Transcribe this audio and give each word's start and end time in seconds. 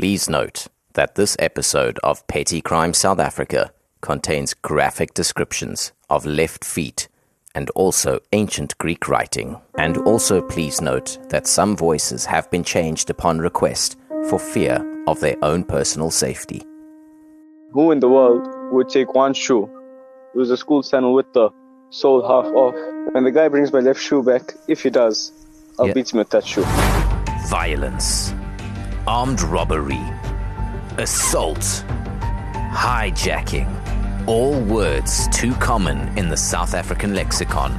Please 0.00 0.30
note 0.30 0.66
that 0.94 1.14
this 1.14 1.36
episode 1.38 1.98
of 2.02 2.26
Petty 2.26 2.62
Crime 2.62 2.94
South 2.94 3.18
Africa 3.18 3.70
contains 4.00 4.54
graphic 4.54 5.12
descriptions 5.12 5.92
of 6.08 6.24
left 6.24 6.64
feet 6.64 7.06
and 7.54 7.68
also 7.74 8.18
ancient 8.32 8.78
Greek 8.78 9.08
writing. 9.08 9.60
And 9.76 9.98
also 9.98 10.40
please 10.40 10.80
note 10.80 11.18
that 11.28 11.46
some 11.46 11.76
voices 11.76 12.24
have 12.24 12.50
been 12.50 12.64
changed 12.64 13.10
upon 13.10 13.40
request 13.40 13.98
for 14.30 14.38
fear 14.38 14.82
of 15.06 15.20
their 15.20 15.36
own 15.42 15.64
personal 15.64 16.10
safety. 16.10 16.62
Who 17.72 17.92
in 17.92 18.00
the 18.00 18.08
world 18.08 18.48
would 18.72 18.88
take 18.88 19.14
one 19.14 19.34
shoe? 19.34 19.64
It 20.34 20.38
was 20.38 20.48
a 20.48 20.56
school 20.56 20.82
sandal 20.82 21.12
with 21.12 21.30
the 21.34 21.50
sole 21.90 22.22
half 22.22 22.50
off. 22.54 22.74
When 23.12 23.24
the 23.24 23.32
guy 23.32 23.48
brings 23.48 23.70
my 23.70 23.80
left 23.80 24.00
shoe 24.00 24.22
back, 24.22 24.54
if 24.66 24.82
he 24.82 24.88
does, 24.88 25.30
I'll 25.78 25.88
Yeah. 25.88 25.92
beat 25.92 26.10
him 26.10 26.20
with 26.20 26.30
that 26.30 26.46
shoe. 26.46 26.64
Violence, 27.50 28.32
armed 29.06 29.42
robbery, 29.42 30.02
assault, 30.98 31.84
hijacking. 32.72 33.68
All 34.26 34.60
words 34.60 35.26
too 35.28 35.54
common 35.54 36.16
in 36.18 36.28
the 36.28 36.36
South 36.36 36.74
African 36.74 37.14
lexicon. 37.14 37.72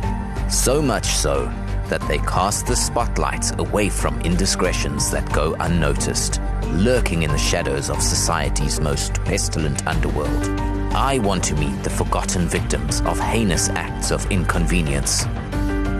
So 0.49 0.81
much 0.81 1.05
so 1.05 1.45
that 1.89 2.01
they 2.07 2.17
cast 2.19 2.67
the 2.67 2.75
spotlight 2.75 3.59
away 3.59 3.89
from 3.89 4.19
indiscretions 4.21 5.11
that 5.11 5.31
go 5.31 5.55
unnoticed, 5.59 6.41
lurking 6.71 7.23
in 7.23 7.31
the 7.31 7.37
shadows 7.37 7.89
of 7.89 8.01
society's 8.01 8.79
most 8.79 9.13
pestilent 9.23 9.85
underworld. 9.87 10.45
I 10.93 11.19
want 11.19 11.43
to 11.45 11.55
meet 11.55 11.83
the 11.83 11.89
forgotten 11.89 12.47
victims 12.47 13.01
of 13.01 13.19
heinous 13.19 13.69
acts 13.69 14.11
of 14.11 14.29
inconvenience. 14.31 15.25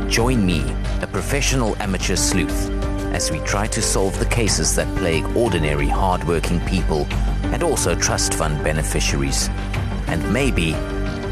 Join 0.08 0.45
me, 0.45 0.64
a 1.02 1.08
professional 1.08 1.78
amateur 1.81 2.16
sleuth, 2.16 2.70
as 3.12 3.32
we 3.32 3.40
try 3.40 3.68
to 3.68 3.82
solve 3.82 4.18
the 4.20 4.26
cases 4.26 4.76
that 4.76 4.88
plague 4.98 5.26
ordinary, 5.36 5.88
hardworking 5.88 6.60
people 6.62 7.06
and 7.54 7.64
also 7.64 7.94
trust 7.96 8.34
fund 8.34 8.64
beneficiaries. 8.64 9.50
And 10.08 10.22
maybe 10.31 10.73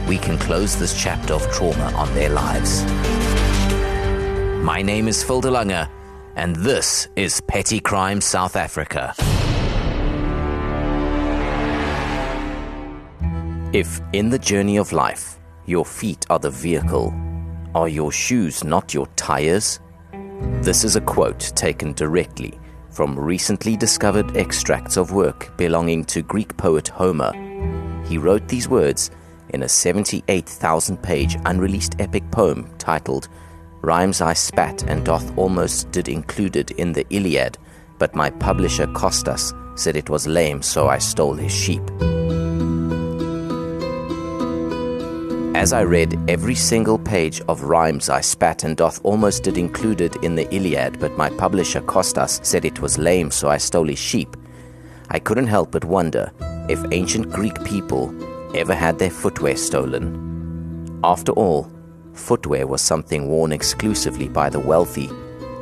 we 0.07 0.17
can 0.17 0.37
close 0.37 0.75
this 0.75 0.99
chapter 0.99 1.33
of 1.33 1.49
trauma 1.51 1.91
on 1.95 2.13
their 2.13 2.29
lives. 2.29 2.83
My 4.63 4.81
name 4.81 5.07
is 5.07 5.23
Phil 5.23 5.41
DeLange, 5.41 5.89
and 6.35 6.55
this 6.57 7.07
is 7.15 7.41
Petty 7.41 7.79
Crime 7.79 8.19
South 8.21 8.55
Africa. 8.55 9.15
If 13.71 14.01
in 14.13 14.29
the 14.29 14.39
journey 14.39 14.77
of 14.77 14.91
life 14.91 15.39
your 15.65 15.85
feet 15.85 16.25
are 16.29 16.39
the 16.39 16.49
vehicle, 16.49 17.13
are 17.75 17.87
your 17.87 18.11
shoes 18.11 18.63
not 18.63 18.93
your 18.93 19.07
tires? 19.15 19.79
This 20.61 20.83
is 20.83 20.95
a 20.95 21.01
quote 21.01 21.51
taken 21.55 21.93
directly 21.93 22.59
from 22.91 23.17
recently 23.17 23.77
discovered 23.77 24.35
extracts 24.35 24.97
of 24.97 25.11
work 25.11 25.55
belonging 25.57 26.03
to 26.05 26.21
Greek 26.21 26.55
poet 26.57 26.87
Homer. 26.87 27.31
He 28.05 28.17
wrote 28.17 28.47
these 28.47 28.67
words 28.67 29.11
in 29.49 29.63
a 29.63 29.69
78,000 29.69 30.97
page 31.01 31.37
unreleased 31.45 31.95
epic 31.99 32.29
poem 32.31 32.69
titled 32.77 33.29
Rhymes 33.81 34.21
I 34.21 34.33
Spat 34.33 34.83
and 34.83 35.05
Doth 35.05 35.37
Almost 35.37 35.91
Did 35.91 36.09
Included 36.09 36.71
in 36.71 36.93
the 36.93 37.05
Iliad, 37.09 37.57
but 37.97 38.15
my 38.15 38.29
publisher 38.29 38.87
Costas 38.87 39.53
said 39.75 39.95
it 39.95 40.09
was 40.09 40.27
lame, 40.27 40.61
so 40.61 40.87
I 40.87 40.97
stole 40.97 41.35
his 41.35 41.53
sheep. 41.53 41.83
As 45.55 45.73
I 45.73 45.83
read 45.83 46.17
every 46.29 46.55
single 46.55 46.97
page 46.97 47.41
of 47.47 47.63
rhymes 47.63 48.09
I 48.09 48.21
spat 48.21 48.63
and 48.63 48.77
doth 48.77 48.99
almost 49.03 49.43
did 49.43 49.57
included 49.57 50.15
in 50.23 50.35
the 50.35 50.47
Iliad, 50.53 50.99
but 50.99 51.17
my 51.17 51.29
publisher 51.31 51.81
Costas 51.81 52.39
said 52.43 52.65
it 52.65 52.81
was 52.81 52.97
lame, 52.97 53.31
so 53.31 53.49
I 53.49 53.57
stole 53.57 53.87
his 53.87 53.99
sheep, 53.99 54.37
I 55.09 55.17
couldn't 55.17 55.47
help 55.47 55.71
but 55.71 55.83
wonder 55.83 56.31
if 56.69 56.79
ancient 56.91 57.31
Greek 57.31 57.63
people 57.63 58.13
ever 58.55 58.75
had 58.75 58.99
their 58.99 59.09
footwear 59.09 59.55
stolen. 59.55 60.99
After 61.03 61.31
all, 61.31 61.71
footwear 62.13 62.67
was 62.67 62.81
something 62.81 63.27
worn 63.27 63.51
exclusively 63.51 64.29
by 64.29 64.51
the 64.51 64.59
wealthy, 64.59 65.09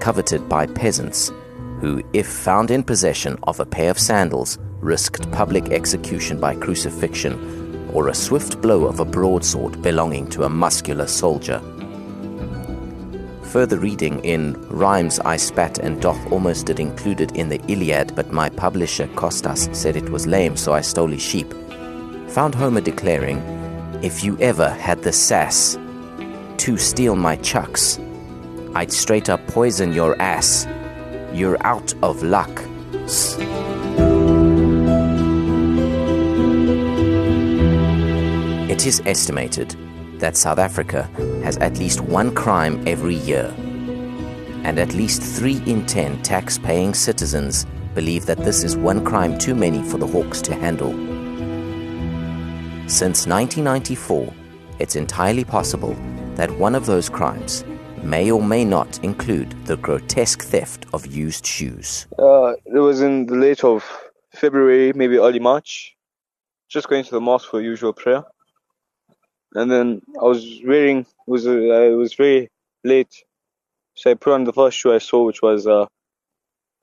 coveted 0.01 0.49
by 0.49 0.65
peasants, 0.67 1.31
who, 1.79 2.03
if 2.11 2.27
found 2.27 2.71
in 2.71 2.83
possession 2.83 3.37
of 3.43 3.61
a 3.61 3.65
pair 3.65 3.89
of 3.89 3.99
sandals, 3.99 4.57
risked 4.81 5.31
public 5.31 5.69
execution 5.69 6.39
by 6.39 6.55
crucifixion 6.55 7.66
or 7.93 8.07
a 8.07 8.15
swift 8.15 8.61
blow 8.61 8.85
of 8.85 8.99
a 8.99 9.05
broadsword 9.05 9.81
belonging 9.81 10.27
to 10.29 10.43
a 10.43 10.49
muscular 10.49 11.07
soldier. 11.07 11.61
Further 13.43 13.79
reading 13.79 14.23
in 14.25 14.53
Rhymes 14.67 15.19
I 15.19 15.37
Spat 15.37 15.79
and 15.79 16.01
Doth 16.01 16.31
Almost 16.31 16.65
Did 16.65 16.79
Included 16.79 17.35
in 17.37 17.49
the 17.49 17.61
Iliad, 17.67 18.13
but 18.15 18.31
my 18.31 18.49
publisher 18.49 19.07
Costas 19.15 19.69
said 19.71 19.95
it 19.95 20.09
was 20.09 20.27
lame, 20.27 20.57
so 20.57 20.73
I 20.73 20.81
stole 20.81 21.07
his 21.07 21.21
sheep, 21.21 21.53
found 22.27 22.53
Homer 22.53 22.81
declaring, 22.81 23.37
If 24.03 24.23
you 24.23 24.37
ever 24.39 24.69
had 24.69 25.01
the 25.01 25.13
sass 25.13 25.77
to 26.57 26.77
steal 26.77 27.15
my 27.15 27.37
chucks, 27.37 27.99
I'd 28.75 28.91
straight 28.91 29.29
up 29.29 29.45
poison 29.47 29.93
your 29.93 30.21
ass. 30.21 30.67
You're 31.33 31.57
out 31.65 31.93
of 32.03 32.21
luck. 32.23 32.61
It 38.77 38.85
is 38.85 39.01
estimated 39.07 39.75
that 40.19 40.37
South 40.37 40.59
Africa 40.59 41.09
has 41.43 41.57
at 41.57 41.79
least 41.79 41.99
one 41.99 42.31
crime 42.35 42.87
every 42.87 43.15
year, 43.15 43.51
and 43.57 44.77
at 44.77 44.93
least 44.93 45.23
three 45.23 45.63
in 45.65 45.83
ten 45.87 46.21
tax 46.21 46.59
paying 46.59 46.93
citizens 46.93 47.65
believe 47.95 48.27
that 48.27 48.37
this 48.37 48.63
is 48.63 48.77
one 48.77 49.03
crime 49.03 49.35
too 49.39 49.55
many 49.55 49.81
for 49.81 49.97
the 49.97 50.05
Hawks 50.05 50.43
to 50.43 50.53
handle. 50.53 50.91
Since 52.87 53.25
1994, 53.25 54.31
it's 54.77 54.95
entirely 54.95 55.43
possible 55.43 55.95
that 56.35 56.51
one 56.59 56.75
of 56.75 56.85
those 56.85 57.09
crimes 57.09 57.65
may 58.03 58.29
or 58.29 58.43
may 58.43 58.63
not 58.63 59.03
include 59.03 59.55
the 59.65 59.77
grotesque 59.77 60.43
theft 60.43 60.85
of 60.93 61.07
used 61.07 61.47
shoes. 61.47 62.05
Uh, 62.19 62.53
it 62.67 62.77
was 62.77 63.01
in 63.01 63.25
the 63.25 63.37
late 63.37 63.63
of 63.63 63.83
February, 64.35 64.93
maybe 64.93 65.17
early 65.17 65.39
March. 65.39 65.95
Just 66.69 66.89
going 66.89 67.03
to 67.05 67.11
the 67.11 67.21
mosque 67.21 67.49
for 67.49 67.59
usual 67.59 67.91
prayer, 67.91 68.23
and 69.55 69.71
then 69.71 70.01
I 70.19 70.23
was 70.25 70.61
wearing. 70.63 71.05
Was 71.25 71.45
uh, 71.45 71.51
it 71.51 71.95
was 71.95 72.13
very 72.13 72.49
late, 72.83 73.23
so 73.95 74.11
I 74.11 74.13
put 74.13 74.33
on 74.33 74.45
the 74.45 74.53
first 74.53 74.77
shoe 74.77 74.93
I 74.93 74.99
saw, 74.99 75.25
which 75.25 75.41
was 75.41 75.65
a 75.65 75.87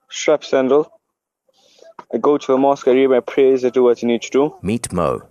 strap 0.09 0.43
sandal. 0.43 0.91
I 2.13 2.17
go 2.17 2.37
to 2.37 2.51
the 2.51 2.57
mosque, 2.57 2.87
I 2.87 2.91
read 2.91 3.09
my 3.09 3.21
prayers, 3.21 3.65
I 3.65 3.69
do 3.69 3.83
what 3.83 4.03
I 4.03 4.07
need 4.07 4.21
to 4.23 4.29
do. 4.29 4.55
Meet 4.61 4.93
Mo, 4.93 5.23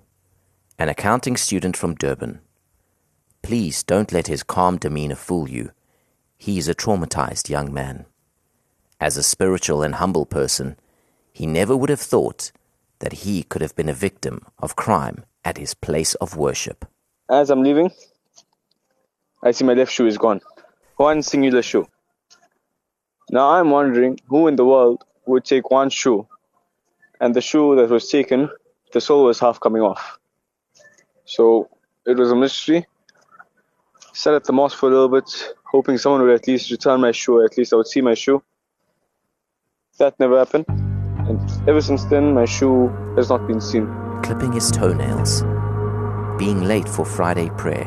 an 0.79 0.89
accounting 0.89 1.37
student 1.37 1.77
from 1.77 1.95
Durban. 1.95 2.41
Please 3.43 3.83
don't 3.83 4.13
let 4.13 4.27
his 4.27 4.43
calm 4.43 4.79
demeanor 4.79 5.15
fool 5.15 5.49
you. 5.49 5.71
He 6.37 6.59
is 6.59 6.69
a 6.69 6.75
traumatized 6.75 7.49
young 7.49 7.73
man. 7.73 8.07
As 9.01 9.17
a 9.17 9.23
spiritual 9.23 9.83
and 9.83 9.97
humble 9.97 10.27
person, 10.27 10.77
he 11.33 11.47
never 11.47 11.77
would 11.77 11.91
have 11.91 12.01
thought 12.01 12.51
that 12.99 13.25
he 13.25 13.43
could 13.43 13.63
have 13.63 13.77
been 13.77 13.89
a 13.89 13.95
victim 13.95 14.41
of 14.59 14.77
crime 14.77 15.25
at 15.45 15.59
his 15.59 15.75
place 15.75 16.15
of 16.15 16.37
worship. 16.37 16.85
As 17.31 17.51
I'm 17.51 17.63
leaving, 17.63 17.91
I 19.43 19.53
see 19.53 19.65
my 19.65 19.75
left 19.75 19.93
shoe 19.93 20.07
is 20.07 20.19
gone. 20.19 20.41
One 20.97 21.23
singular 21.23 21.63
shoe. 21.63 21.87
Now 23.31 23.51
I'm 23.51 23.71
wondering 23.71 24.19
who 24.29 24.47
in 24.49 24.57
the 24.57 24.65
world 24.65 25.05
would 25.27 25.45
take 25.45 25.71
one 25.71 25.91
shoe 25.91 26.29
and 27.21 27.35
the 27.35 27.41
shoe 27.41 27.77
that 27.77 27.89
was 27.89 28.09
taken, 28.09 28.51
the 28.93 29.01
sole 29.01 29.25
was 29.25 29.41
half 29.41 29.59
coming 29.61 29.83
off. 29.83 30.19
So 31.25 31.69
it 32.07 32.17
was 32.17 32.31
a 32.31 32.37
mystery. 32.37 32.87
Sat 34.13 34.35
at 34.35 34.45
the 34.45 34.53
mosque 34.53 34.79
for 34.79 34.89
a 34.89 34.93
little 34.93 35.09
bit, 35.09 35.55
hoping 35.65 35.99
someone 35.99 36.23
would 36.23 36.35
at 36.35 36.47
least 36.47 36.71
return 36.71 37.01
my 37.01 37.13
shoe, 37.13 37.45
at 37.45 37.57
least 37.57 37.73
I 37.73 37.77
would 37.77 37.87
see 37.87 38.03
my 38.03 38.15
shoe. 38.15 38.43
That 39.99 40.19
never 40.21 40.39
happened. 40.39 40.67
And 40.69 41.69
ever 41.69 41.81
since 41.81 42.05
then, 42.05 42.35
my 42.35 42.45
shoe 42.45 42.89
has 43.17 43.31
not 43.31 43.47
been 43.47 43.61
seen. 43.61 43.87
clipping 44.23 44.53
his 44.53 44.71
toenails, 44.71 45.43
being 46.45 46.65
late 46.65 46.87
for 46.87 47.07
Friday 47.07 47.49
prayer, 47.57 47.87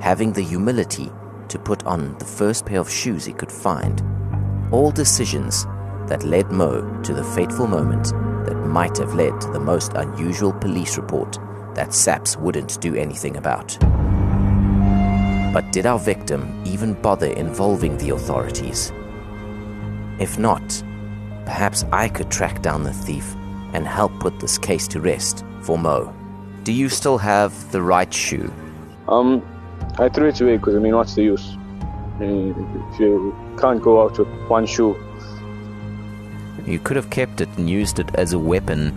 having 0.00 0.32
the 0.32 0.40
humility 0.40 1.10
to 1.48 1.58
put 1.58 1.84
on 1.86 2.16
the 2.18 2.24
first 2.24 2.64
pair 2.64 2.78
of 2.78 2.88
shoes 2.88 3.24
he 3.24 3.32
could 3.32 3.50
find. 3.50 4.00
All 4.70 4.92
decisions 4.92 5.64
that 6.06 6.22
led 6.22 6.52
Mo 6.52 7.02
to 7.02 7.12
the 7.12 7.24
fateful 7.24 7.66
moment 7.66 8.12
that 8.46 8.64
might 8.64 8.96
have 8.98 9.14
led 9.14 9.40
to 9.40 9.50
the 9.50 9.58
most 9.58 9.94
unusual 9.94 10.52
police 10.52 10.96
report 10.96 11.36
that 11.74 11.92
SAPS 11.92 12.36
wouldn't 12.36 12.80
do 12.80 12.94
anything 12.94 13.36
about. 13.36 13.76
But 15.52 15.72
did 15.72 15.84
our 15.84 15.98
victim 15.98 16.62
even 16.64 16.94
bother 16.94 17.32
involving 17.32 17.98
the 17.98 18.10
authorities? 18.10 18.92
If 20.20 20.38
not, 20.38 20.84
perhaps 21.44 21.84
I 21.90 22.08
could 22.08 22.30
track 22.30 22.62
down 22.62 22.84
the 22.84 22.92
thief 22.92 23.34
and 23.72 23.84
help 23.84 24.12
put 24.20 24.38
this 24.38 24.58
case 24.58 24.86
to 24.88 25.00
rest 25.00 25.44
for 25.62 25.76
Mo. 25.76 26.14
Do 26.68 26.74
you 26.74 26.90
still 26.90 27.16
have 27.16 27.72
the 27.72 27.80
right 27.80 28.12
shoe? 28.12 28.52
Um, 29.08 29.40
I 29.98 30.10
threw 30.10 30.28
it 30.28 30.38
away 30.42 30.58
because 30.58 30.74
I 30.74 30.78
mean, 30.80 30.94
what's 30.94 31.14
the 31.14 31.22
use? 31.22 31.56
I 32.16 32.24
mean, 32.24 32.90
if 32.92 33.00
you 33.00 33.34
can't 33.58 33.80
go 33.80 34.02
out 34.02 34.18
with 34.18 34.28
one 34.48 34.66
shoe, 34.66 34.94
You 36.66 36.78
could 36.78 36.96
have 36.96 37.08
kept 37.08 37.40
it 37.40 37.48
and 37.56 37.70
used 37.70 37.98
it 37.98 38.14
as 38.16 38.34
a 38.34 38.38
weapon 38.38 38.92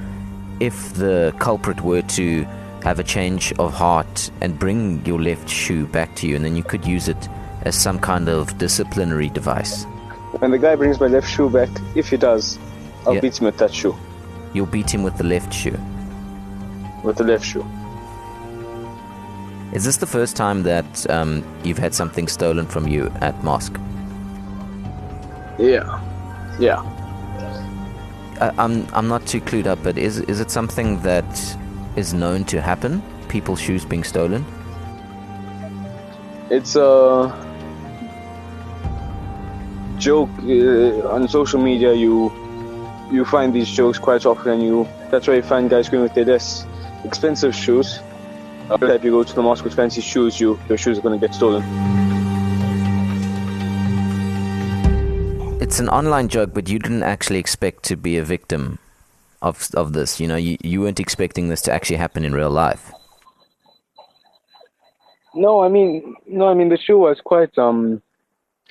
if 0.59 0.93
the 0.95 1.33
culprit 1.39 1.79
were 1.79 2.01
to 2.19 2.43
have 2.83 2.99
a 2.99 3.05
change 3.05 3.53
of 3.53 3.73
heart 3.73 4.29
and 4.41 4.59
bring 4.59 5.05
your 5.05 5.21
left 5.21 5.47
shoe 5.47 5.85
back 5.85 6.13
to 6.17 6.27
you, 6.27 6.35
and 6.35 6.43
then 6.43 6.57
you 6.57 6.63
could 6.63 6.85
use 6.85 7.07
it 7.07 7.29
as 7.61 7.73
some 7.73 7.99
kind 7.99 8.27
of 8.27 8.57
disciplinary 8.57 9.29
device. 9.29 9.85
When 10.39 10.51
the 10.51 10.57
guy 10.57 10.75
brings 10.75 10.99
my 10.99 11.07
left 11.07 11.29
shoe 11.29 11.49
back, 11.49 11.69
if 11.95 12.09
he 12.09 12.17
does, 12.17 12.59
I'll 13.07 13.13
Yeah. 13.13 13.21
beat 13.21 13.39
him 13.39 13.45
with 13.45 13.59
that 13.59 13.73
shoe. 13.73 13.95
You'll 14.51 14.65
beat 14.77 14.93
him 14.93 15.03
with 15.03 15.15
the 15.15 15.23
left 15.23 15.53
shoe. 15.53 15.79
With 17.03 17.17
the 17.17 17.23
left 17.23 17.45
shoe. 17.45 17.65
Is 19.73 19.85
this 19.85 19.97
the 19.97 20.05
first 20.05 20.35
time 20.35 20.63
that 20.63 21.09
um, 21.09 21.43
you've 21.63 21.77
had 21.77 21.93
something 21.93 22.27
stolen 22.27 22.65
from 22.65 22.87
you 22.87 23.11
at 23.21 23.41
mosque? 23.43 23.79
Yeah. 25.57 26.01
Yeah. 26.59 26.81
I, 28.41 28.51
I'm 28.57 28.85
I'm 28.93 29.07
not 29.07 29.25
too 29.25 29.39
clued 29.39 29.67
up, 29.67 29.79
but 29.83 29.97
is 29.97 30.19
is 30.21 30.39
it 30.41 30.51
something 30.51 30.99
that 31.03 31.57
is 31.95 32.13
known 32.13 32.43
to 32.45 32.61
happen? 32.61 33.01
People's 33.29 33.61
shoes 33.61 33.85
being 33.85 34.03
stolen? 34.03 34.45
It's 36.49 36.75
a 36.75 37.31
joke 39.97 40.29
uh, 40.39 41.07
on 41.15 41.27
social 41.29 41.61
media. 41.61 41.93
You 41.93 42.31
you 43.11 43.23
find 43.23 43.53
these 43.53 43.69
jokes 43.69 43.99
quite 43.99 44.25
often, 44.25 44.59
you 44.61 44.87
that's 45.11 45.27
why 45.27 45.35
you 45.35 45.43
find 45.43 45.69
guys 45.69 45.87
going 45.87 46.03
with 46.03 46.13
their 46.13 46.25
less 46.25 46.65
expensive 47.03 47.55
shoes. 47.55 47.99
Uh, 48.69 48.77
if 48.81 49.03
you 49.03 49.11
go 49.11 49.23
to 49.23 49.33
the 49.33 49.41
mosque 49.41 49.63
with 49.63 49.73
fancy 49.73 50.01
shoes, 50.01 50.39
you 50.39 50.59
your 50.69 50.77
shoes 50.77 50.97
are 50.97 51.01
going 51.01 51.19
to 51.19 51.27
get 51.27 51.35
stolen. 51.35 51.63
It's 55.61 55.79
an 55.79 55.89
online 55.89 56.27
joke, 56.27 56.53
but 56.53 56.69
you 56.69 56.79
didn't 56.79 57.03
actually 57.03 57.39
expect 57.39 57.83
to 57.83 57.95
be 57.95 58.17
a 58.17 58.23
victim 58.23 58.79
of 59.41 59.69
of 59.73 59.93
this. 59.93 60.19
You 60.19 60.27
know, 60.27 60.37
you, 60.37 60.57
you 60.63 60.81
weren't 60.81 60.99
expecting 60.99 61.49
this 61.49 61.61
to 61.63 61.71
actually 61.71 61.97
happen 61.97 62.23
in 62.23 62.33
real 62.33 62.49
life. 62.49 62.91
No, 65.33 65.61
I 65.61 65.69
mean, 65.69 66.15
no, 66.27 66.47
I 66.49 66.53
mean 66.53 66.69
the 66.69 66.77
shoe 66.77 66.97
was 66.97 67.21
quite 67.21 67.57
um, 67.57 68.01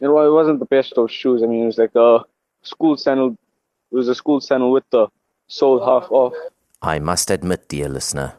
you 0.01 0.09
know, 0.09 0.27
it 0.27 0.33
wasn't 0.33 0.59
the 0.59 0.67
best 0.67 0.95
of 0.97 1.11
shoes. 1.11 1.43
I 1.43 1.47
mean, 1.47 1.65
it 1.65 1.67
was 1.67 1.79
like 1.79 1.95
a 1.95 2.21
school 2.63 2.97
sandal. 2.97 3.37
It 3.93 3.95
was 3.95 4.09
a 4.09 4.15
school 4.15 4.41
sandal 4.41 4.73
with 4.73 4.85
the 4.91 5.09
sole 5.49 5.85
half 5.85 6.11
off. 6.11 6.33
I 6.83 6.99
must 6.99 7.31
admit, 7.31 7.69
dear 7.69 7.89
listener, 7.89 8.37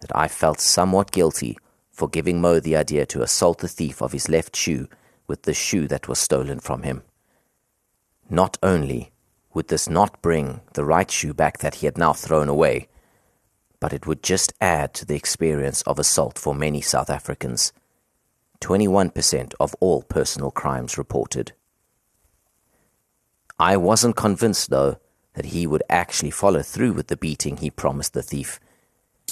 that 0.00 0.14
I 0.14 0.28
felt 0.28 0.60
somewhat 0.60 1.10
guilty 1.10 1.58
for 1.90 2.08
giving 2.08 2.40
Mo 2.40 2.60
the 2.60 2.76
idea 2.76 3.06
to 3.06 3.22
assault 3.22 3.58
the 3.58 3.68
thief 3.68 4.00
of 4.00 4.12
his 4.12 4.28
left 4.28 4.54
shoe 4.54 4.88
with 5.26 5.42
the 5.42 5.54
shoe 5.54 5.88
that 5.88 6.06
was 6.06 6.18
stolen 6.20 6.60
from 6.60 6.84
him. 6.84 7.02
Not 8.30 8.56
only 8.62 9.10
would 9.52 9.68
this 9.68 9.88
not 9.88 10.22
bring 10.22 10.60
the 10.74 10.84
right 10.84 11.10
shoe 11.10 11.34
back 11.34 11.58
that 11.58 11.76
he 11.76 11.86
had 11.86 11.98
now 11.98 12.12
thrown 12.12 12.48
away, 12.48 12.88
but 13.80 13.92
it 13.92 14.06
would 14.06 14.22
just 14.22 14.52
add 14.60 14.94
to 14.94 15.04
the 15.04 15.16
experience 15.16 15.82
of 15.82 15.98
assault 15.98 16.38
for 16.38 16.54
many 16.54 16.80
South 16.80 17.10
Africans. 17.10 17.72
21% 18.60 19.54
of 19.58 19.74
all 19.80 20.02
personal 20.02 20.52
crimes 20.52 20.96
reported. 20.96 21.52
I 23.58 23.76
wasn't 23.76 24.14
convinced, 24.14 24.70
though, 24.70 24.98
that 25.34 25.46
he 25.46 25.66
would 25.66 25.82
actually 25.88 26.30
follow 26.30 26.62
through 26.62 26.92
with 26.92 27.06
the 27.06 27.16
beating 27.16 27.56
he 27.56 27.70
promised 27.70 28.14
the 28.14 28.22
thief, 28.22 28.60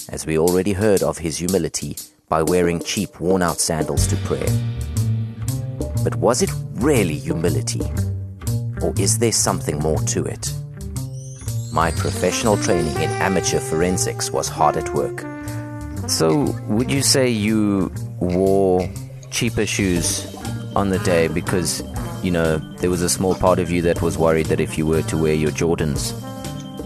as 0.09 0.25
we 0.25 0.37
already 0.37 0.73
heard 0.73 1.03
of 1.03 1.19
his 1.19 1.37
humility 1.37 1.95
by 2.27 2.41
wearing 2.41 2.79
cheap, 2.79 3.19
worn 3.19 3.41
out 3.41 3.59
sandals 3.59 4.07
to 4.07 4.15
prayer. 4.17 4.47
But 6.03 6.15
was 6.15 6.41
it 6.41 6.49
really 6.75 7.17
humility? 7.17 7.81
Or 8.81 8.93
is 8.97 9.19
there 9.19 9.31
something 9.31 9.77
more 9.79 9.99
to 9.99 10.23
it? 10.23 10.53
My 11.71 11.91
professional 11.91 12.57
training 12.57 12.95
in 12.95 13.09
amateur 13.21 13.59
forensics 13.59 14.31
was 14.31 14.47
hard 14.47 14.77
at 14.77 14.93
work. 14.93 15.25
So, 16.09 16.55
would 16.67 16.91
you 16.91 17.01
say 17.01 17.29
you 17.29 17.91
wore 18.19 18.89
cheaper 19.29 19.65
shoes 19.65 20.35
on 20.75 20.89
the 20.89 20.99
day 20.99 21.27
because, 21.27 21.81
you 22.23 22.31
know, 22.31 22.57
there 22.57 22.89
was 22.89 23.01
a 23.01 23.09
small 23.09 23.35
part 23.35 23.59
of 23.59 23.71
you 23.71 23.81
that 23.83 24.01
was 24.01 24.17
worried 24.17 24.47
that 24.47 24.59
if 24.59 24.77
you 24.77 24.85
were 24.85 25.01
to 25.03 25.17
wear 25.17 25.33
your 25.33 25.51
Jordans, 25.51 26.13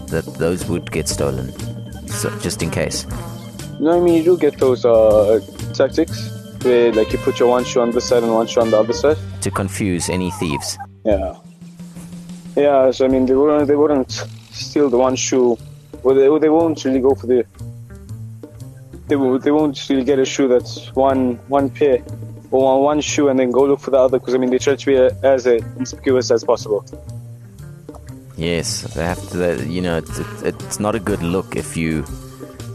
that 0.08 0.24
those 0.34 0.66
would 0.66 0.90
get 0.90 1.08
stolen? 1.08 1.52
So, 2.08 2.30
just 2.38 2.62
in 2.62 2.70
case. 2.70 3.06
No, 3.78 3.98
I 3.98 4.00
mean 4.00 4.14
you 4.14 4.22
do 4.22 4.38
get 4.38 4.58
those 4.58 4.84
uh, 4.84 5.40
tactics 5.74 6.30
where 6.62 6.92
like 6.92 7.12
you 7.12 7.18
put 7.18 7.38
your 7.38 7.48
one 7.50 7.64
shoe 7.64 7.80
on 7.80 7.90
this 7.90 8.08
side 8.08 8.22
and 8.22 8.32
one 8.32 8.46
shoe 8.46 8.60
on 8.60 8.70
the 8.70 8.78
other 8.78 8.92
side. 8.92 9.18
To 9.42 9.50
confuse 9.50 10.08
any 10.08 10.30
thieves. 10.32 10.78
Yeah. 11.04 11.36
Yeah, 12.56 12.90
so 12.90 13.04
I 13.04 13.08
mean 13.08 13.26
they 13.26 13.34
wouldn't 13.34 13.68
they 13.68 13.76
wouldn't 13.76 14.10
steal 14.50 14.88
the 14.88 14.96
one 14.96 15.16
shoe, 15.16 15.58
or 16.02 16.14
they 16.14 16.26
or 16.26 16.40
they 16.40 16.48
won't 16.48 16.82
really 16.84 17.00
go 17.00 17.14
for 17.14 17.26
the. 17.26 17.44
They 19.08 19.16
won't 19.16 19.42
they 19.42 19.50
won't 19.50 19.88
really 19.88 20.04
get 20.04 20.18
a 20.18 20.24
shoe 20.24 20.48
that's 20.48 20.94
one 20.94 21.36
one 21.48 21.68
pair, 21.68 22.02
or 22.50 22.62
one, 22.74 22.82
one 22.82 23.00
shoe 23.00 23.28
and 23.28 23.38
then 23.38 23.50
go 23.50 23.64
look 23.64 23.80
for 23.80 23.90
the 23.90 23.98
other 23.98 24.18
because 24.18 24.34
I 24.34 24.38
mean 24.38 24.50
they 24.50 24.58
try 24.58 24.76
to 24.76 24.86
be 24.86 24.96
as 25.26 25.46
uh, 25.46 25.52
inconspicuous 25.54 26.30
as 26.30 26.44
possible. 26.44 26.84
Yes, 28.36 28.82
they 28.94 29.02
have 29.04 29.30
to. 29.30 29.64
You 29.66 29.80
know, 29.80 29.96
it's, 29.98 30.18
it's 30.42 30.78
not 30.80 30.94
a 30.94 31.00
good 31.00 31.22
look 31.22 31.56
if 31.56 31.76
you, 31.76 32.04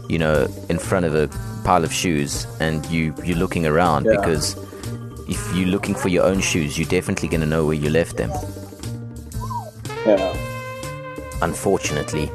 you 0.08 0.18
know, 0.18 0.48
in 0.68 0.78
front 0.78 1.06
of 1.06 1.14
a 1.14 1.28
pile 1.64 1.84
of 1.84 1.92
shoes 1.92 2.46
and 2.60 2.84
you 2.86 3.14
you're 3.24 3.38
looking 3.38 3.64
around 3.66 4.04
Yeah. 4.06 4.16
because 4.16 4.56
if 5.28 5.54
you're 5.54 5.68
looking 5.68 5.94
for 5.94 6.08
your 6.08 6.24
own 6.24 6.40
shoes, 6.40 6.76
you're 6.76 6.88
definitely 6.88 7.28
going 7.28 7.40
to 7.42 7.46
know 7.46 7.64
where 7.64 7.74
you 7.76 7.90
left 7.90 8.16
them. 8.16 8.30
Yeah. 10.04 10.36
Unfortunately, 11.40 12.30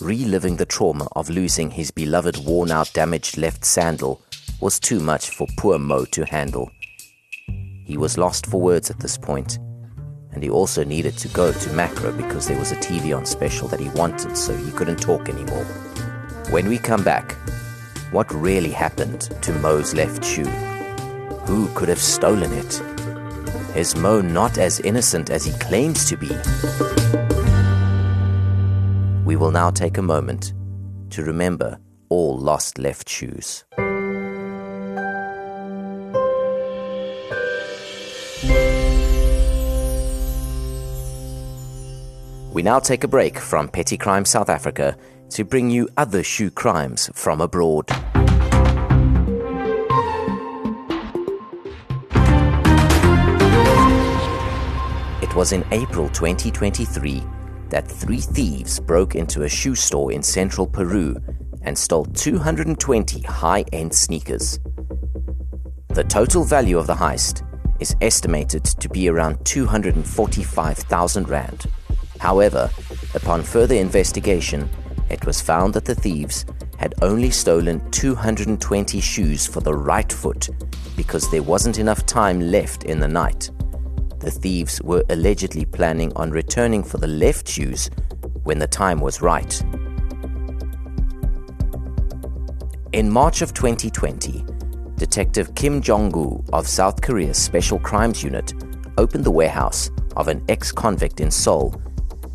reliving 0.00 0.56
the 0.56 0.66
trauma 0.66 1.08
of 1.16 1.30
losing 1.30 1.70
his 1.70 1.90
beloved, 1.90 2.36
worn 2.44 2.70
out, 2.70 2.92
damaged 2.92 3.38
left 3.38 3.64
sandal 3.64 4.20
was 4.60 4.78
too 4.78 5.00
much 5.00 5.30
for 5.30 5.46
poor 5.56 5.78
Mo 5.78 6.04
to 6.06 6.24
handle. 6.26 6.70
He 7.86 7.96
was 7.96 8.18
lost 8.18 8.46
for 8.46 8.60
words 8.60 8.90
at 8.90 8.98
this 8.98 9.16
point, 9.16 9.60
and 10.32 10.42
he 10.42 10.50
also 10.50 10.82
needed 10.82 11.16
to 11.18 11.28
go 11.28 11.52
to 11.52 11.68
Makro 11.70 12.16
because 12.16 12.48
there 12.48 12.58
was 12.58 12.72
a 12.72 12.76
TV 12.76 13.16
on 13.16 13.24
special 13.24 13.68
that 13.68 13.78
he 13.78 13.88
wanted, 13.90 14.36
so 14.36 14.56
he 14.56 14.72
couldn't 14.72 15.00
talk 15.00 15.28
anymore. 15.28 15.64
When 16.50 16.68
we 16.68 16.78
come 16.78 17.04
back, 17.04 17.36
what 18.10 18.28
really 18.34 18.72
happened 18.72 19.20
to 19.40 19.52
Mo's 19.60 19.94
left 19.94 20.24
shoe? 20.24 20.50
Who 21.46 21.68
could 21.76 21.88
have 21.88 22.00
stolen 22.00 22.52
it? 22.54 22.82
Is 23.76 23.94
Mo 23.94 24.20
not 24.20 24.58
as 24.58 24.80
innocent 24.80 25.30
as 25.30 25.44
he 25.44 25.52
claims 25.60 26.08
to 26.08 26.16
be? 26.16 26.30
We 29.24 29.36
will 29.36 29.52
now 29.52 29.70
take 29.70 29.96
a 29.96 30.02
moment 30.02 30.54
to 31.10 31.22
remember 31.22 31.78
all 32.08 32.36
lost 32.36 32.80
left 32.80 33.08
shoes. 33.08 33.64
We 42.56 42.62
now 42.62 42.78
take 42.78 43.04
a 43.04 43.08
break 43.08 43.38
from 43.38 43.68
Petty 43.68 43.98
Crime 43.98 44.24
South 44.24 44.48
Africa 44.48 44.96
to 45.28 45.44
bring 45.44 45.68
you 45.68 45.90
other 45.98 46.22
shoe 46.22 46.50
crimes 46.50 47.10
from 47.12 47.42
abroad. 47.42 47.84
It 55.20 55.34
was 55.34 55.52
in 55.52 55.66
April 55.70 56.08
2023 56.08 57.22
that 57.68 57.86
three 57.86 58.22
thieves 58.22 58.80
broke 58.80 59.14
into 59.14 59.42
a 59.42 59.48
shoe 59.50 59.74
store 59.74 60.10
in 60.10 60.22
central 60.22 60.66
Peru 60.66 61.14
and 61.60 61.76
stole 61.76 62.06
220 62.06 63.20
high 63.20 63.66
end 63.74 63.94
sneakers. 63.94 64.58
The 65.90 66.04
total 66.04 66.42
value 66.42 66.78
of 66.78 66.86
the 66.86 66.94
heist 66.94 67.46
is 67.80 67.94
estimated 68.00 68.64
to 68.64 68.88
be 68.88 69.10
around 69.10 69.44
245,000 69.44 71.28
Rand. 71.28 71.66
However, 72.20 72.70
upon 73.14 73.42
further 73.42 73.74
investigation, 73.74 74.68
it 75.08 75.24
was 75.24 75.40
found 75.40 75.74
that 75.74 75.84
the 75.84 75.94
thieves 75.94 76.44
had 76.78 76.94
only 77.02 77.30
stolen 77.30 77.90
220 77.90 79.00
shoes 79.00 79.46
for 79.46 79.60
the 79.60 79.74
right 79.74 80.12
foot 80.12 80.48
because 80.96 81.30
there 81.30 81.42
wasn't 81.42 81.78
enough 81.78 82.04
time 82.06 82.40
left 82.40 82.84
in 82.84 83.00
the 83.00 83.08
night. 83.08 83.50
The 84.18 84.30
thieves 84.30 84.82
were 84.82 85.04
allegedly 85.10 85.64
planning 85.64 86.12
on 86.16 86.30
returning 86.30 86.82
for 86.82 86.98
the 86.98 87.06
left 87.06 87.48
shoes 87.48 87.90
when 88.44 88.58
the 88.58 88.66
time 88.66 89.00
was 89.00 89.22
right. 89.22 89.62
In 92.92 93.10
March 93.10 93.42
of 93.42 93.52
2020, 93.52 94.44
Detective 94.96 95.54
Kim 95.54 95.82
Jong-gu 95.82 96.42
of 96.52 96.66
South 96.66 97.02
Korea's 97.02 97.36
Special 97.36 97.78
Crimes 97.78 98.24
Unit 98.24 98.54
opened 98.96 99.24
the 99.24 99.30
warehouse 99.30 99.90
of 100.16 100.28
an 100.28 100.42
ex-convict 100.48 101.20
in 101.20 101.30
Seoul 101.30 101.80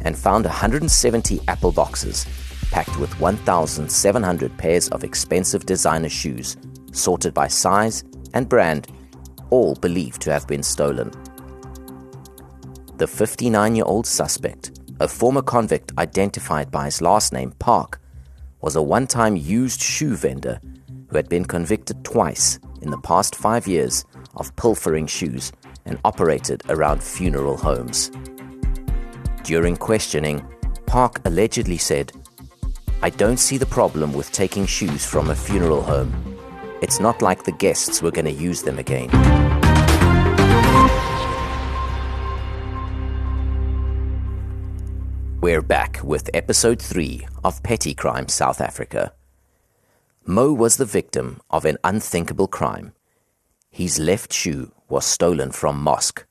and 0.01 0.17
found 0.17 0.45
170 0.45 1.39
Apple 1.47 1.71
boxes 1.71 2.25
packed 2.71 2.97
with 2.97 3.19
1,700 3.19 4.57
pairs 4.57 4.87
of 4.89 5.03
expensive 5.03 5.65
designer 5.65 6.09
shoes, 6.09 6.57
sorted 6.91 7.33
by 7.33 7.47
size 7.47 8.03
and 8.33 8.47
brand, 8.47 8.87
all 9.49 9.75
believed 9.75 10.21
to 10.21 10.31
have 10.31 10.47
been 10.47 10.63
stolen. 10.63 11.11
The 12.97 13.07
59 13.07 13.75
year 13.75 13.85
old 13.85 14.07
suspect 14.07 14.71
a 15.01 15.07
former 15.07 15.41
convict 15.41 15.91
identified 15.97 16.69
by 16.69 16.85
his 16.85 17.01
last 17.01 17.33
name, 17.33 17.51
Park, 17.53 17.99
was 18.61 18.75
a 18.75 18.81
one 18.81 19.07
time 19.07 19.35
used 19.35 19.81
shoe 19.81 20.15
vendor 20.15 20.61
who 21.09 21.15
had 21.15 21.27
been 21.27 21.43
convicted 21.43 22.05
twice 22.05 22.59
in 22.83 22.91
the 22.91 22.99
past 22.99 23.35
five 23.35 23.67
years 23.67 24.05
of 24.35 24.55
pilfering 24.57 25.07
shoes 25.07 25.51
and 25.85 25.99
operated 26.05 26.61
around 26.69 27.01
funeral 27.01 27.57
homes. 27.57 28.11
During 29.43 29.75
questioning, 29.75 30.45
Park 30.85 31.21
allegedly 31.25 31.77
said, 31.77 32.11
I 33.01 33.09
don't 33.09 33.37
see 33.37 33.57
the 33.57 33.65
problem 33.65 34.13
with 34.13 34.31
taking 34.31 34.67
shoes 34.67 35.03
from 35.03 35.31
a 35.31 35.35
funeral 35.35 35.81
home. 35.81 36.37
It's 36.81 36.99
not 36.99 37.23
like 37.23 37.43
the 37.43 37.51
guests 37.51 38.03
were 38.03 38.11
going 38.11 38.25
to 38.25 38.31
use 38.31 38.61
them 38.61 38.77
again. 38.77 39.09
We're 45.41 45.63
back 45.63 45.99
with 46.03 46.29
episode 46.35 46.79
3 46.79 47.27
of 47.43 47.63
Petty 47.63 47.95
Crime 47.95 48.27
South 48.27 48.61
Africa. 48.61 49.11
Mo 50.23 50.53
was 50.53 50.77
the 50.77 50.85
victim 50.85 51.41
of 51.49 51.65
an 51.65 51.79
unthinkable 51.83 52.47
crime. 52.47 52.93
His 53.71 53.97
left 53.97 54.31
shoe 54.31 54.71
was 54.87 55.03
stolen 55.03 55.51
from 55.51 55.81
mosque. 55.81 56.27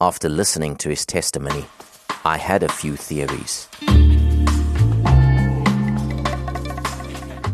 After 0.00 0.30
listening 0.30 0.76
to 0.76 0.88
his 0.88 1.04
testimony, 1.04 1.66
I 2.22 2.36
had 2.36 2.62
a 2.62 2.68
few 2.68 2.96
theories. 2.96 3.66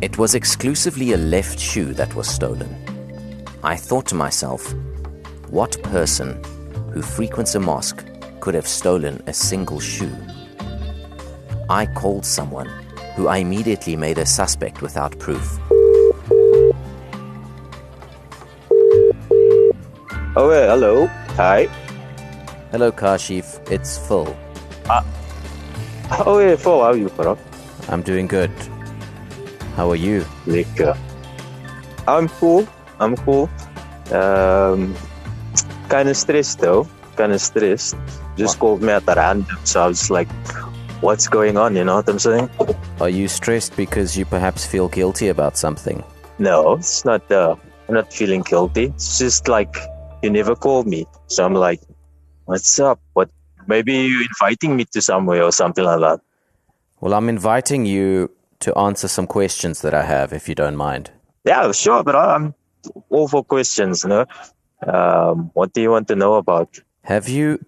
It 0.03 0.19
was 0.19 0.35
exclusively 0.35 1.13
a 1.13 1.17
left 1.17 1.61
shoe 1.61 1.95
that 1.95 2.13
was 2.17 2.27
stolen. 2.27 2.75
I 3.63 3.77
thought 3.77 4.07
to 4.07 4.17
myself, 4.17 4.75
what 5.51 5.81
person 5.85 6.43
who 6.93 7.01
frequents 7.01 7.55
a 7.55 7.61
mosque 7.61 8.05
could 8.41 8.55
have 8.55 8.67
stolen 8.67 9.23
a 9.29 9.33
single 9.33 9.79
shoe? 9.79 10.17
I 11.71 11.87
called 11.87 12.27
someone 12.27 12.69
who 13.15 13.29
I 13.29 13.37
immediately 13.39 13.95
made 13.95 14.19
a 14.19 14.27
suspect 14.27 14.83
without 14.83 15.17
proof. 15.21 15.61
Oh, 20.39 20.51
hello. 20.51 21.07
Hi. 21.37 21.69
Hello, 22.73 22.91
Kashif. 22.91 23.71
It's 23.71 23.97
Phil. 23.97 24.37
Oh, 24.89 26.39
yeah, 26.39 26.57
Phil, 26.57 26.81
how 26.81 26.87
are 26.87 26.97
you, 26.97 27.09
bro? 27.11 27.37
I'm 27.89 28.03
doing 28.03 28.27
good. 28.27 28.51
How 29.75 29.91
are 29.91 29.97
you? 29.97 30.25
Lekker. 30.47 30.97
I'm 32.07 32.29
cool. 32.29 32.67
I'm 33.01 33.17
cool. 33.17 33.51
Um, 34.13 34.95
kind 35.89 36.09
of 36.09 36.17
stressed, 36.17 36.61
though. 36.61 36.89
Kind 37.17 37.33
of 37.33 37.41
stressed. 37.41 37.97
Just 38.37 38.59
called 38.59 38.83
me 38.83 38.93
at 38.93 39.07
random, 39.07 39.47
so 39.65 39.83
I 39.83 39.87
was 39.89 40.11
like, 40.11 40.29
what's 41.01 41.27
going 41.29 41.57
on? 41.57 41.75
You 41.75 41.85
know 41.85 41.97
what 41.97 42.09
I'm 42.09 42.19
saying? 42.19 42.51
Are 43.01 43.09
you 43.09 43.29
stressed 43.29 43.77
because 43.77 44.17
you 44.17 44.25
perhaps 44.25 44.65
feel 44.65 44.89
guilty 44.89 45.29
about 45.29 45.57
something? 45.57 46.05
No, 46.39 46.75
it's 46.75 47.05
not. 47.05 47.31
Uh, 47.31 47.57
I'm 47.89 47.95
not 47.95 48.13
feeling 48.13 48.43
guilty. 48.43 48.87
It's 48.87 49.19
just 49.19 49.49
like 49.49 49.75
you 50.23 50.31
never 50.31 50.55
called 50.55 50.87
me, 50.87 51.07
so 51.27 51.45
I'm 51.45 51.55
like, 51.55 51.81
what's 52.45 52.79
up? 52.79 53.01
What? 53.15 53.31
Maybe 53.67 53.95
you're 53.95 54.23
inviting 54.23 54.77
me 54.77 54.85
to 54.93 55.03
somewhere 55.03 55.43
or 55.43 55.53
something 55.53 55.85
like 55.85 56.01
that. 56.01 56.21
Well, 57.01 57.15
I'm 57.15 57.29
inviting 57.29 57.85
you 57.87 58.31
to 58.61 58.77
answer 58.79 59.09
some 59.09 59.27
questions 59.27 59.83
that 59.83 59.95
I 59.95 60.03
have, 60.03 60.33
if 60.33 60.49
you 60.49 60.55
don't 60.55 60.77
mind. 60.77 61.11
Yeah, 61.45 61.71
sure, 61.73 62.03
but 62.03 62.17
I'm 62.17 62.55
all 63.11 63.29
for 63.29 63.45
questions. 63.45 64.05
You 64.05 64.11
know, 64.11 64.27
um, 64.87 65.51
what 65.55 65.73
do 65.73 65.83
you 65.83 65.91
want 65.91 66.09
to 66.09 66.17
know 66.17 66.35
about? 66.35 66.81
Have 67.05 67.29
you 67.29 67.65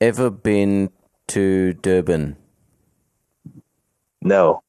ever 0.00 0.30
been 0.30 0.90
to 1.28 1.74
Durban? 1.74 2.36
No, 4.22 4.62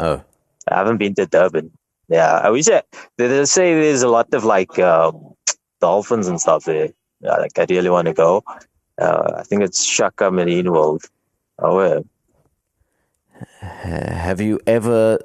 Oh, 0.00 0.22
I 0.68 0.76
haven't 0.76 0.98
been 0.98 1.14
to 1.16 1.26
Durban. 1.26 1.70
Yeah, 2.08 2.40
I 2.42 2.50
wish 2.50 2.68
I, 2.68 2.82
they 3.18 3.44
say 3.44 3.74
there's 3.74 4.02
a 4.02 4.08
lot 4.08 4.32
of 4.34 4.44
like 4.44 4.78
um, 4.78 5.34
dolphins 5.80 6.28
and 6.28 6.40
stuff 6.40 6.64
there. 6.64 6.88
Yeah, 7.20 7.36
like 7.36 7.58
I 7.58 7.66
really 7.68 7.90
want 7.90 8.06
to 8.06 8.14
go. 8.14 8.42
Uh, 9.02 9.38
I 9.38 9.42
think 9.42 9.62
it's 9.62 9.82
Shaka 9.82 10.30
Marine 10.30 10.70
World. 10.70 11.02
Oh, 11.58 11.82
yeah. 11.82 12.00
Have 13.60 14.40
you 14.40 14.60
ever 14.66 15.18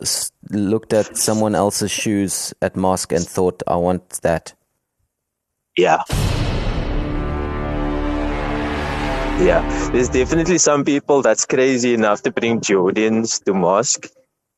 looked 0.49 0.93
at 0.93 1.15
someone 1.15 1.53
else's 1.53 1.91
shoes 1.91 2.53
at 2.61 2.75
mosque 2.75 3.11
and 3.11 3.25
thought, 3.25 3.61
I 3.67 3.75
want 3.75 4.21
that? 4.23 4.53
Yeah. 5.77 6.01
Yeah, 9.39 9.61
there's 9.91 10.09
definitely 10.09 10.57
some 10.57 10.83
people 10.83 11.21
that's 11.21 11.45
crazy 11.45 11.93
enough 11.93 12.23
to 12.23 12.31
bring 12.31 12.59
Jordans 12.59 13.43
to 13.43 13.53
mosque. 13.53 14.07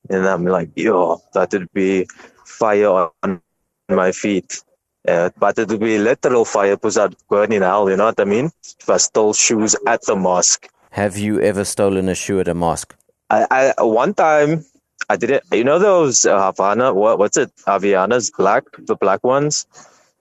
And 0.09 0.25
I'm 0.25 0.45
like, 0.45 0.69
yo, 0.75 1.21
that 1.33 1.51
would 1.51 1.69
be 1.73 2.07
fire 2.45 3.09
on 3.21 3.41
my 3.89 4.13
feet. 4.13 4.63
Uh, 5.07 5.29
but 5.37 5.57
it 5.57 5.69
would 5.69 5.79
be 5.79 5.97
literal 5.97 6.45
fire 6.45 6.75
because 6.75 6.97
I'd 6.97 7.15
burn 7.29 7.53
in 7.53 7.61
hell, 7.61 7.89
you 7.89 7.95
know 7.95 8.05
what 8.05 8.19
I 8.19 8.25
mean? 8.25 8.51
If 8.79 8.89
I 8.89 8.97
stole 8.97 9.33
shoes 9.33 9.75
at 9.87 10.01
the 10.05 10.15
mosque. 10.15 10.67
Have 10.91 11.17
you 11.17 11.39
ever 11.39 11.63
stolen 11.63 12.09
a 12.09 12.15
shoe 12.15 12.39
at 12.39 12.47
a 12.47 12.53
mosque? 12.53 12.95
I, 13.29 13.73
I 13.77 13.83
one 13.83 14.13
time 14.13 14.65
I 15.09 15.15
did 15.15 15.31
it. 15.31 15.43
You 15.51 15.63
know 15.63 15.79
those 15.79 16.25
uh, 16.25 16.45
Havana? 16.47 16.93
What 16.93 17.19
what's 17.19 17.37
it? 17.37 17.51
Avianas, 17.67 18.31
black, 18.35 18.63
the 18.77 18.95
black 18.95 19.23
ones. 19.23 19.67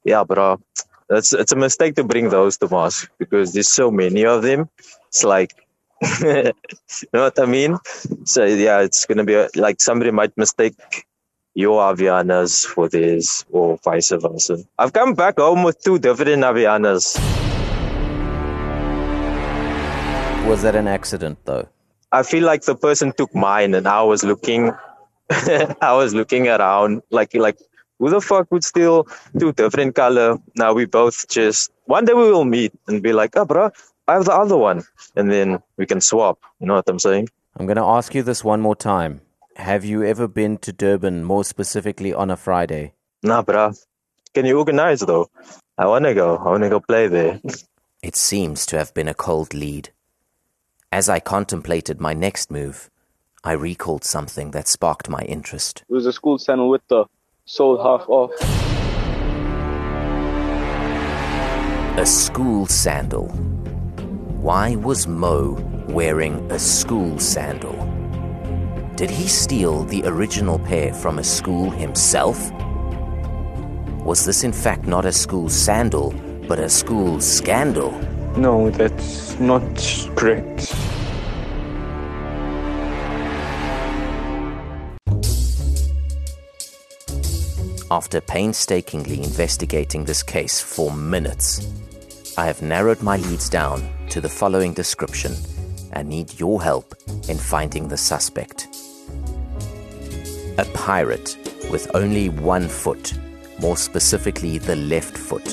Yeah, 0.04 0.25
bro. 0.25 0.61
That's 1.08 1.32
it's 1.32 1.52
a 1.52 1.56
mistake 1.56 1.94
to 1.97 2.04
bring 2.04 2.28
those 2.28 2.58
to 2.58 2.68
mosque 2.68 3.11
because 3.18 3.52
there's 3.52 3.70
so 3.70 3.90
many 3.90 4.25
of 4.25 4.42
them. 4.42 4.68
It's 5.08 5.25
like, 5.25 5.54
you 6.20 6.52
know 7.12 7.23
what 7.25 7.38
I 7.38 7.47
mean? 7.47 7.78
So 8.25 8.44
yeah, 8.44 8.80
it's 8.80 9.06
gonna 9.06 9.25
be 9.25 9.35
a, 9.35 9.49
like 9.56 9.80
somebody 9.80 10.11
might 10.11 10.37
mistake 10.37 11.06
your 11.58 11.80
Avianas 11.92 12.64
for 12.64 12.88
theirs 12.88 13.44
or 13.50 13.78
vice 13.82 14.12
versa. 14.12 14.58
I've 14.78 14.92
come 14.92 15.14
back 15.14 15.38
home 15.38 15.64
with 15.64 15.82
two 15.82 15.98
different 15.98 16.44
Avianas. 16.44 17.18
Was 20.48 20.62
that 20.62 20.76
an 20.76 20.86
accident, 20.86 21.38
though? 21.46 21.66
I 22.12 22.22
feel 22.22 22.44
like 22.44 22.62
the 22.62 22.76
person 22.76 23.12
took 23.12 23.34
mine 23.34 23.74
and 23.74 23.88
I 23.88 24.02
was 24.02 24.22
looking 24.22 24.70
I 25.30 25.94
was 25.94 26.14
looking 26.14 26.46
around 26.46 27.02
like 27.10 27.34
like 27.34 27.58
who 27.98 28.08
the 28.08 28.20
fuck 28.20 28.46
would 28.52 28.62
steal 28.62 29.08
two 29.40 29.52
different 29.52 29.96
color? 29.96 30.38
Now 30.54 30.72
we 30.74 30.84
both 30.86 31.28
just 31.28 31.72
one 31.86 32.04
day 32.04 32.14
we 32.14 32.30
will 32.30 32.44
meet 32.44 32.72
and 32.86 33.02
be 33.02 33.12
like, 33.12 33.36
oh 33.36 33.44
bro, 33.44 33.72
I 34.06 34.12
have 34.14 34.26
the 34.26 34.32
other 34.32 34.56
one. 34.56 34.84
And 35.16 35.28
then 35.28 35.58
we 35.76 35.86
can 35.86 36.00
swap. 36.00 36.38
You 36.60 36.68
know 36.68 36.76
what 36.76 36.88
I'm 36.88 37.00
saying? 37.00 37.28
I'm 37.56 37.66
going 37.66 37.82
to 37.82 37.90
ask 37.98 38.14
you 38.14 38.22
this 38.22 38.44
one 38.44 38.60
more 38.60 38.76
time. 38.76 39.22
Have 39.58 39.84
you 39.84 40.04
ever 40.04 40.28
been 40.28 40.56
to 40.58 40.72
Durban, 40.72 41.24
more 41.24 41.42
specifically 41.42 42.14
on 42.14 42.30
a 42.30 42.36
Friday? 42.36 42.92
Nah 43.24 43.42
bro. 43.42 43.72
Can 44.32 44.46
you 44.46 44.56
organize 44.56 45.00
though? 45.00 45.30
I 45.76 45.86
wanna 45.86 46.14
go. 46.14 46.36
I 46.36 46.44
wanna 46.44 46.70
go 46.70 46.78
play 46.78 47.08
there. 47.08 47.40
It 48.00 48.14
seems 48.14 48.64
to 48.66 48.78
have 48.78 48.94
been 48.94 49.08
a 49.08 49.14
cold 49.14 49.54
lead. 49.54 49.90
As 50.92 51.08
I 51.08 51.18
contemplated 51.18 52.00
my 52.00 52.14
next 52.14 52.52
move, 52.52 52.88
I 53.42 53.52
recalled 53.52 54.04
something 54.04 54.52
that 54.52 54.68
sparked 54.68 55.08
my 55.08 55.22
interest. 55.22 55.82
It 55.90 55.92
was 55.92 56.06
a 56.06 56.12
school 56.12 56.38
sandal 56.38 56.68
with 56.68 56.86
the 56.86 57.06
sole 57.44 57.82
half 57.82 58.08
off. 58.08 58.30
A 61.98 62.06
school 62.06 62.66
sandal. 62.66 63.26
Why 64.40 64.76
was 64.76 65.08
Mo 65.08 65.54
wearing 65.88 66.48
a 66.52 66.60
school 66.60 67.18
sandal? 67.18 67.98
Did 68.99 69.11
he 69.11 69.28
steal 69.28 69.85
the 69.85 70.02
original 70.07 70.59
pair 70.59 70.93
from 70.93 71.21
a 71.21 71.23
school 71.23 71.71
himself? 71.71 72.50
Was 74.02 74.25
this 74.25 74.43
in 74.43 74.52
fact 74.52 74.88
not 74.88 75.05
a 75.05 75.12
school 75.12 75.49
sandal, 75.49 76.12
but 76.49 76.59
a 76.59 76.69
school 76.69 77.21
scandal? 77.21 77.93
No, 78.37 78.71
that's 78.71 79.38
not 79.38 79.62
correct. 80.17 80.75
After 87.93 88.21
painstakingly 88.21 89.23
investigating 89.23 90.07
this 90.07 90.25
case 90.25 90.61
for 90.61 90.93
minutes, 90.93 91.71
I 92.37 92.47
have 92.47 92.62
narrowed 92.62 93.00
my 93.00 93.17
leads 93.17 93.49
down 93.49 93.88
to 94.09 94.21
the 94.21 94.28
following 94.28 94.73
description 94.75 95.37
and 95.93 96.09
need 96.09 96.40
your 96.40 96.61
help 96.61 96.97
in 97.28 97.38
finding 97.38 97.87
the 97.87 97.97
suspect. 97.97 98.67
A 100.58 100.64
pirate 100.74 101.36
with 101.70 101.88
only 101.94 102.28
one 102.28 102.66
foot, 102.66 103.14
more 103.60 103.76
specifically 103.76 104.58
the 104.58 104.74
left 104.74 105.16
foot, 105.16 105.52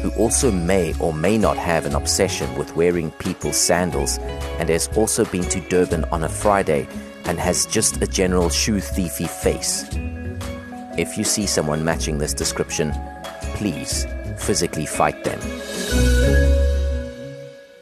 who 0.00 0.10
also 0.10 0.52
may 0.52 0.94
or 1.00 1.12
may 1.12 1.36
not 1.36 1.56
have 1.56 1.86
an 1.86 1.96
obsession 1.96 2.56
with 2.56 2.76
wearing 2.76 3.10
people's 3.10 3.56
sandals 3.56 4.18
and 4.60 4.68
has 4.68 4.86
also 4.96 5.24
been 5.24 5.42
to 5.48 5.58
Durban 5.58 6.04
on 6.12 6.22
a 6.22 6.28
Friday 6.28 6.86
and 7.24 7.40
has 7.40 7.66
just 7.66 8.00
a 8.00 8.06
general 8.06 8.48
shoe 8.48 8.76
thiefy 8.76 9.28
face. 9.28 9.84
If 10.96 11.18
you 11.18 11.24
see 11.24 11.46
someone 11.46 11.84
matching 11.84 12.18
this 12.18 12.32
description, 12.32 12.92
please 13.56 14.06
physically 14.38 14.86
fight 14.86 15.24
them. 15.24 15.40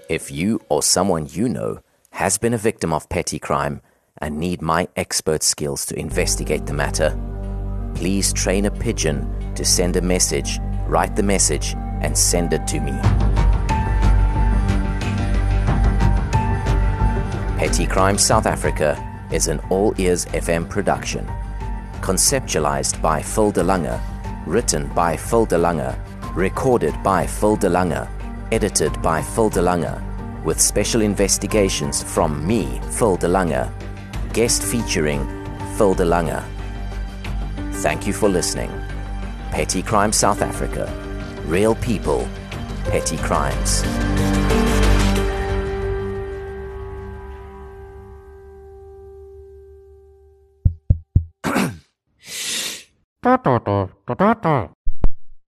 If 0.08 0.30
you 0.30 0.62
or 0.70 0.82
someone 0.82 1.26
you 1.30 1.50
know 1.50 1.80
has 2.12 2.38
been 2.38 2.54
a 2.54 2.58
victim 2.58 2.94
of 2.94 3.10
petty 3.10 3.38
crime 3.38 3.82
and 4.18 4.38
need 4.38 4.62
my 4.62 4.88
expert 4.96 5.42
skills 5.42 5.84
to 5.86 5.98
investigate 5.98 6.66
the 6.66 6.72
matter, 6.72 7.18
please 7.94 8.32
train 8.32 8.66
a 8.66 8.70
pigeon 8.70 9.54
to 9.54 9.64
send 9.64 9.96
a 9.96 10.02
message, 10.02 10.58
write 10.86 11.16
the 11.16 11.22
message, 11.22 11.74
and 12.02 12.16
send 12.16 12.52
it 12.52 12.66
to 12.66 12.80
me. 12.80 12.92
Petty 17.58 17.86
Crime 17.86 18.18
South 18.18 18.46
Africa 18.46 19.02
is 19.32 19.48
an 19.48 19.60
all 19.70 19.94
ears 19.98 20.26
FM 20.26 20.68
production. 20.68 21.26
Conceptualized 22.00 23.00
by 23.00 23.22
Phil 23.22 23.50
DeLange, 23.52 24.00
written 24.46 24.86
by 24.88 25.16
Phil 25.16 25.46
DeLange, 25.46 25.96
recorded 26.36 26.94
by 27.02 27.26
Phil 27.26 27.56
DeLange, 27.56 28.08
edited 28.52 29.00
by 29.02 29.22
Phil 29.22 29.50
DeLange, 29.50 30.44
with 30.44 30.60
special 30.60 31.00
investigations 31.00 32.02
from 32.02 32.46
me, 32.46 32.80
Phil 32.92 33.16
DeLange, 33.16 33.72
guest 34.32 34.62
featuring 34.62 35.26
Phil 35.76 35.94
DeLange. 35.94 36.42
Thank 37.82 38.06
you 38.06 38.12
for 38.12 38.28
listening. 38.28 38.70
Petty 39.50 39.82
Crime 39.82 40.12
South 40.12 40.42
Africa. 40.42 40.92
Real 41.46 41.74
people, 41.76 42.28
petty 42.84 43.16
crimes. 43.18 43.82